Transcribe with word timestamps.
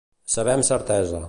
Saber 0.35 0.55
amb 0.55 0.67
certesa. 0.71 1.19